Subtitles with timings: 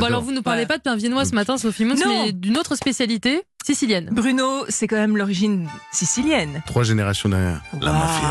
[0.00, 0.06] j'adore.
[0.08, 0.66] alors vous ne parlez Ouais.
[0.66, 2.24] pas de pain viennois ce matin, Sophie Mouns, Non.
[2.26, 4.08] mais d'une autre spécialité sicilienne.
[4.12, 6.62] Bruno, c'est quand même l'origine sicilienne.
[6.66, 7.62] Trois générations derrière.
[7.80, 8.28] La mafia.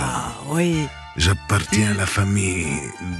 [0.49, 0.87] Oui.
[1.19, 2.67] J'appartiens à la famille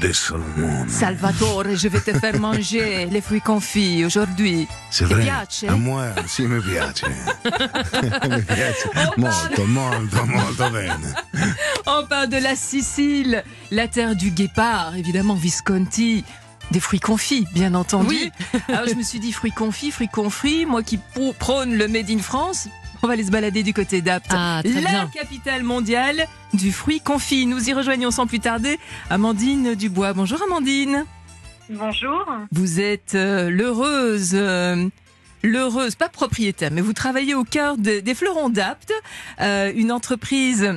[0.02, 0.86] de Salomon.
[0.88, 4.68] Salvatore, je vais te faire manger les fruits confits aujourd'hui.
[4.92, 5.24] C'est vrai.
[5.24, 5.66] piace?
[5.68, 7.02] A moi, sì, mi piace.
[8.29, 8.88] mi piace.
[9.18, 11.14] Molto, molto, molto bene.
[11.88, 16.23] On parle de la Sicile, la terre du guépard, évidemment Visconti.
[16.72, 18.09] Des fruits confits, bien entendu.
[18.09, 18.31] Oui.
[18.68, 21.00] Alors je me suis dit fruits confits, fruits confits, moi qui
[21.40, 22.68] prône le Made in France,
[23.02, 24.28] on va aller se balader du côté d'Apt.
[24.32, 25.08] Ah, très la bien.
[25.14, 27.46] capitale mondiale du fruit confit.
[27.46, 28.80] Nous y rejoignons sans plus tarder
[29.10, 30.14] Amandine Dubois.
[30.14, 31.05] Bonjour Amandine.
[31.70, 32.26] Bonjour.
[32.52, 34.88] Vous êtes euh, l'heureuse, euh,
[35.44, 38.91] l'heureuse, pas propriétaire, mais vous travaillez au cœur de- des fleurons d'Apt,
[39.41, 40.70] euh, une entreprise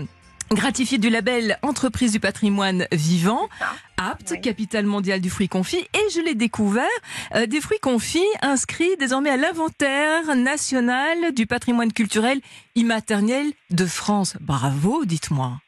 [0.53, 3.49] gratifiée du label Entreprise du patrimoine vivant.
[3.97, 4.41] Apt, Oui.
[4.41, 6.89] capitale mondiale du fruit confit, et je l'ai découvert,
[7.35, 12.41] euh, des fruits confits inscrits désormais à l'inventaire national du patrimoine culturel
[12.75, 14.37] immatériel de France.
[14.41, 15.61] Bravo, dites-moi.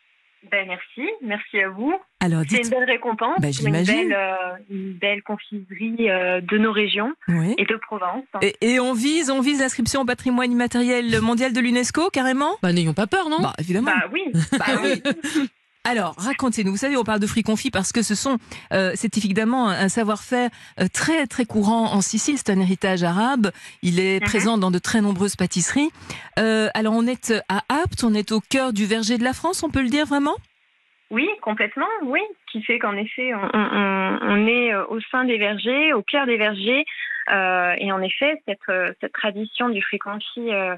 [0.51, 1.95] Ben, merci, merci à vous.
[2.21, 4.09] Alors, C'est une belle récompense Ben, pour une j'imagine.
[4.09, 7.55] belle, euh, une belle confiserie euh, de nos régions Oui.
[7.59, 8.25] et de Provence.
[8.43, 12.57] Et, et on vise, on vise l'inscription au patrimoine immatériel mondial de l'UNESCO, carrément?
[12.63, 13.39] Bah n'ayons pas peur, non?
[13.41, 13.93] Bah, évidemment.
[13.93, 14.23] Bah oui,
[14.59, 15.03] Bah oui.
[15.85, 16.71] Alors, racontez-nous.
[16.71, 18.39] Vous savez, on parle de fruits confits parce que ce sont,
[18.73, 20.49] euh, c'est évidemment un, un savoir-faire
[20.81, 22.37] euh, très très courant en Sicile.
[22.39, 23.51] C'est un héritage arabe.
[23.83, 24.29] Il est Mhm.
[24.29, 25.91] présent dans de très nombreuses pâtisseries.
[26.39, 29.65] Euh, alors, on est à Apt, on est au cœur du verger de la France.
[29.65, 30.37] On peut le dire vraiment?
[31.11, 32.21] Oui, complètement, oui.
[32.53, 36.37] Qui fait qu'en effet, on, on- on est au sein des vergers, au cœur des
[36.37, 36.85] vergers.
[37.31, 40.77] Euh, et en effet, cette, euh, tradition du fruit confit euh,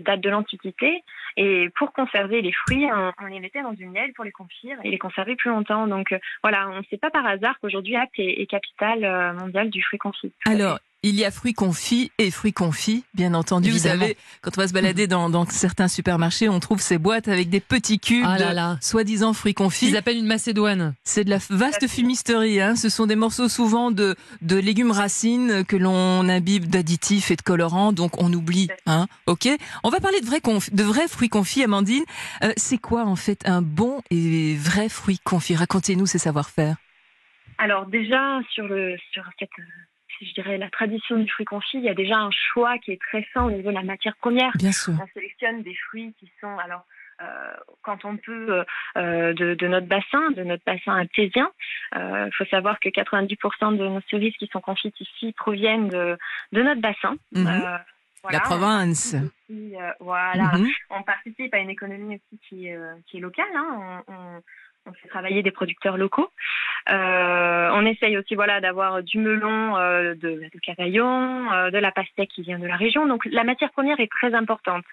[0.00, 1.02] date de l'Antiquité.
[1.36, 4.78] Et pour conserver les fruits, on, on les mettait dans une miel pour les confire
[4.84, 5.86] et les conserver plus longtemps.
[5.86, 9.32] Donc euh, voilà, on ne sait pas par hasard qu'aujourd'hui Apt est, est capitale euh,
[9.34, 10.32] mondiale du fruit confit.
[11.04, 13.68] Il y a fruits confits et fruits confits, bien entendu.
[13.68, 13.94] Évidemment.
[13.94, 17.28] Vous savez, quand on va se balader dans, dans certains supermarchés, on trouve ces boîtes
[17.28, 18.78] avec des petits cubes Ah là de là.
[18.80, 19.88] soi-disant fruits confits.
[19.88, 20.94] Ils appellent une macédoine.
[21.04, 22.60] C'est de la vaste fumisterie.
[22.60, 22.74] Hein.
[22.74, 27.42] Ce sont des morceaux souvent de, de légumes racines que l'on imbibe d'additifs et de
[27.42, 28.68] colorants, donc on oublie.
[28.86, 29.06] Hein.
[29.26, 29.48] Ok.
[29.84, 32.04] On va parler de vrais, conf- de vrais fruits confits, Amandine.
[32.42, 35.54] Euh, c'est quoi en fait un bon et vrai fruit confit?
[35.54, 36.76] Racontez-nous ces savoir-faire.
[37.58, 39.48] Alors déjà sur le sur cette
[40.20, 43.00] je dirais la tradition du fruit confit, il y a déjà un choix qui est
[43.00, 44.50] très fin au niveau de la matière première.
[44.56, 44.94] Bien sûr.
[45.02, 46.84] On sélectionne des fruits qui sont alors
[47.20, 47.52] euh,
[47.82, 48.64] quand on peut euh,
[48.96, 51.50] euh, de, de notre bassin, de notre bassin artésien.
[51.96, 56.16] Il faut savoir que 90% de nos cerises qui sont confites ici proviennent de,
[56.52, 57.16] de notre bassin.
[57.36, 57.78] Euh,
[58.22, 58.40] voilà, la
[58.90, 60.68] aussi, euh, voilà, Mhm.
[60.90, 63.46] on participe à une économie aussi qui, est, euh, qui est locale.
[63.54, 64.02] Hein.
[64.08, 64.42] On, on-
[64.88, 66.30] on fait travailler des producteurs locaux.
[66.90, 71.92] Euh, on essaye aussi voilà d'avoir du melon, euh, de, de cavaillon, euh, de la
[71.92, 73.06] pastèque qui vient de la région.
[73.06, 74.84] Donc la matière première est très importante.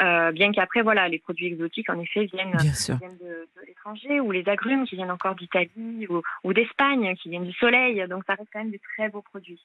[0.00, 4.30] Euh, bien qu'après voilà les produits exotiques en effet viennent, viennent de, de l'étranger ou
[4.30, 8.06] les agrumes qui viennent encore d'Italie ou, ou d'Espagne qui viennent du soleil.
[8.08, 9.60] Donc ça reste quand même des très beaux produits.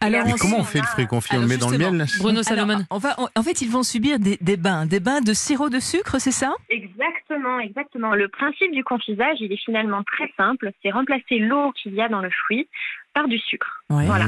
[0.00, 1.78] Alors, Mais Mais on comment on fait le fruit confit On le met dans le
[1.78, 2.84] miel Bruno Alors, Salomon.
[2.90, 5.70] on va, on- en fait, ils vont subir des, des bains, des bains de sirop
[5.70, 6.54] de sucre, c'est ça?
[6.70, 8.14] Exactement, exactement.
[8.14, 10.70] Le principe du confisage, il est finalement très simple.
[10.82, 12.68] C'est remplacer l'eau qu'il y a dans le fruit
[13.12, 13.82] par du sucre.
[13.90, 14.06] Ouais.
[14.06, 14.26] Voilà.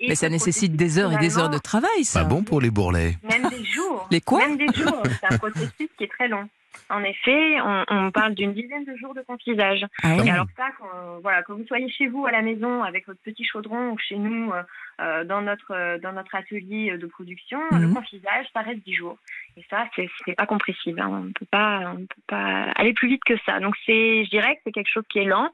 [0.00, 2.20] Et Mais ça ce nécessite des heures et des heures de travail, ça.
[2.20, 3.16] Pas bon pour les bourrelets.
[3.22, 4.06] Même des jours.
[4.10, 4.46] Les quoi?
[4.46, 5.02] Même des jours.
[5.20, 6.46] C'est un processus qui est très long.
[6.88, 9.84] En effet, on, on parle d'une dizaine de jours de confisage.
[10.02, 10.16] Ah.
[10.24, 13.20] Et alors ça, quand, voilà, que vous soyez chez vous à la maison avec votre
[13.22, 14.62] petit chaudron ou chez nous euh,
[15.00, 17.94] euh, dans notre euh, dans notre atelier de production, le Mhm.
[17.94, 19.18] confisage, ça reste 10 jours.
[19.56, 21.00] Et ça, c'est pas compressible.
[21.00, 21.08] hein.
[21.10, 23.58] On ne peut pas on peut pas aller plus vite que ça.
[23.60, 25.50] Donc c'est, je dirais que c'est quelque chose qui est lent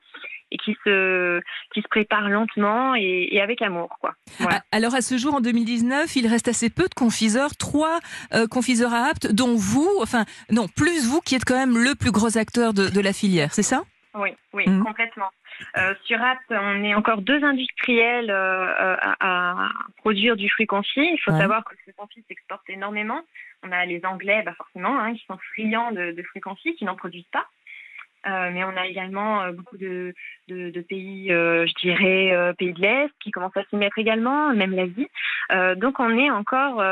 [0.52, 1.40] et qui se
[1.74, 4.14] qui se prépare lentement et, et avec amour, quoi.
[4.38, 4.58] Voilà.
[4.70, 7.98] Ah, Alors à ce jour, en 2019, il reste assez peu de confiseurs, trois
[8.34, 11.94] euh, confiseurs à Apt, dont vous, enfin non, plus vous qui êtes quand même le
[11.94, 13.82] plus gros acteur de, de la filière, c'est ça?
[14.14, 14.84] Oui, oui, Mhm.
[14.84, 15.30] complètement.
[15.78, 21.00] Euh, sur Apt, on est encore deux industriels euh, à, à produire du fruit confit.
[21.00, 21.38] Il faut Ouais.
[21.38, 23.20] savoir que le fruit confit s'exporte énormément.
[23.62, 26.84] On a les Anglais, bah forcément, hein, qui sont friands de, de fruits confits, qui
[26.84, 27.46] n'en produisent pas.
[28.26, 30.14] Euh, mais on a également euh, beaucoup de,
[30.48, 33.98] de, de pays, euh, je dirais, euh, pays de l'Est, qui commencent à s'y mettre
[33.98, 35.08] également, même l'Asie.
[35.52, 36.82] Euh, donc on est encore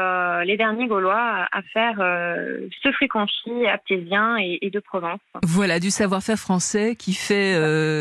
[0.44, 5.21] les derniers Gaulois à, faire ce confit aptésien et, et de Provence.
[5.43, 7.56] Voilà, du savoir-faire français qui fait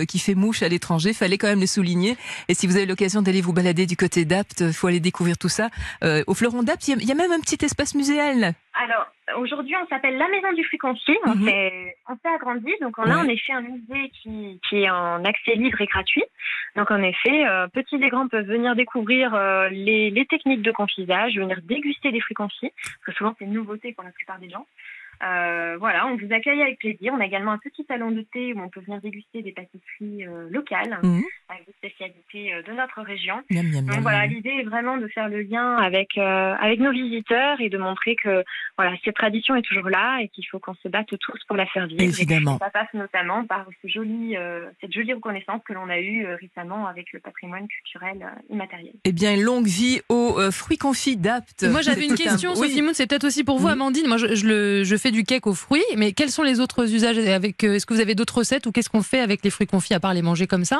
[0.08, 1.14] qui fait mouche à l'étranger.
[1.14, 2.16] Fallait quand même le souligner.
[2.48, 5.50] Et si vous avez l'occasion d'aller vous balader du côté d'Apt, faut aller découvrir tout
[5.50, 5.70] ça.
[6.28, 8.54] Au Fleuron d'Apt, il y il y, a même un petit espace muséal.
[8.74, 9.08] Alors,
[9.38, 10.66] aujourd'hui, on s'appelle la Maison du.
[11.26, 11.48] On Mhm.
[11.48, 12.72] s'est on s'est agrandi.
[12.82, 16.24] Donc, on a en effet un musée qui, qui est en accès libre et gratuit.
[16.76, 20.72] Donc, en effet, euh, petits et grands peuvent venir découvrir euh, les, les techniques de
[20.72, 24.50] confisage, venir déguster des confits, parce que souvent, c'est une nouveauté pour la plupart des
[24.50, 24.66] gens.
[25.24, 27.14] Euh, voilà, on vous accueille avec plaisir.
[27.16, 30.26] On a également un petit salon de thé où on peut venir déguster des pâtisseries
[30.26, 31.24] euh, locales, Mhm.
[31.50, 33.36] avec des spécialités euh, de notre région.
[33.50, 34.02] Miam, miam, Donc miam.
[34.02, 37.78] voilà, l'idée est vraiment de faire le lien avec euh, avec nos visiteurs et de
[37.78, 38.44] montrer que
[38.78, 41.66] voilà cette tradition est toujours là et qu'il faut qu'on se batte tous pour la
[41.66, 42.02] faire vivre.
[42.02, 42.56] Évidemment.
[42.56, 46.26] Et ça passe notamment par ce joli, euh, cette jolie reconnaissance que l'on a eue
[46.26, 48.94] euh, récemment avec le patrimoine culturel euh, immatériel.
[49.04, 51.64] Eh bien, longue vie aux euh, fruits confits d'Apt.
[51.64, 52.70] Et Moi, j'avais une C'est un- question, Oui.
[52.70, 53.74] Sophie Moon, c'est peut-être aussi pour vous, Oui.
[53.74, 54.08] Amandine.
[54.08, 56.84] Moi, je, je le, je fais du cake aux fruits, mais quels sont les autres
[56.94, 57.18] usages?
[57.18, 59.68] Avec euh, Est-ce que vous avez d'autres recettes ou qu'est-ce qu'on fait avec les fruits
[59.68, 60.80] confits à part les manger comme ça?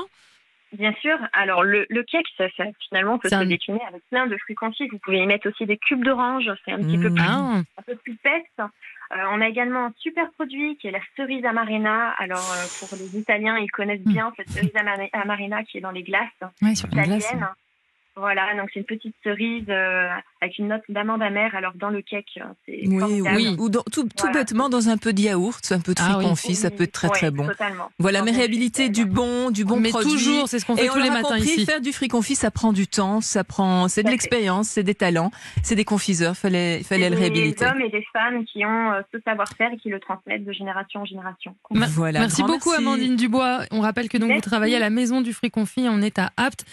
[0.72, 1.18] Bien sûr.
[1.34, 4.88] Alors le, le cake, ça, ça, finalement peut se décliner avec plein de fruits confits.
[4.90, 6.48] Vous pouvez y mettre aussi des cubes d'orange.
[6.64, 7.16] C'est un petit peu Mmh.
[7.16, 8.44] plus Ah, un peu plus pète.
[8.60, 12.10] Euh, on a également un super produit qui est la cerise amarena.
[12.20, 15.90] Alors euh, pour les Italiens, ils connaissent bien cette cerise amare- amarena qui est dans
[15.90, 16.28] les glaces
[16.62, 17.26] Ouais, sur la glace.
[17.26, 17.48] italiennes.
[18.16, 20.08] Voilà, donc c'est une petite cerise euh,
[20.42, 21.56] avec une note d'amande amère.
[21.56, 23.36] Alors dans le cake, euh, c'est Oui, formidable.
[23.38, 23.56] oui.
[23.60, 24.40] Ou dans- tout, tout Voilà.
[24.40, 26.30] bêtement dans un peu de yaourt, un peu de Ah fruits oui.
[26.30, 27.48] confits, ça peut être très très bon.
[27.48, 27.90] Totalement.
[27.98, 30.12] Voilà, mais réhabiliter du bon, du bon mais produit.
[30.12, 31.66] toujours, c'est ce qu'on fait Et on tous les matins compris, ici.
[31.66, 34.96] faire du fruit confit, ça prend du temps, ça prend, c'est de l'expérience, c'est des
[34.96, 35.32] talents,
[35.64, 36.36] c'est des confiseurs.
[36.36, 37.66] Fallait, fallait le des réhabiliter.
[37.66, 41.02] hommes et des femmes qui ont euh, ce savoir-faire et qui le transmettent de génération
[41.02, 41.56] en génération.
[41.72, 42.76] Voilà, Merci beaucoup, merci.
[42.86, 43.62] Amandine Dubois.
[43.72, 45.88] On rappelle que donc vous travaillez à la Maison du Fruit Confit.
[45.90, 46.66] On est à Apt.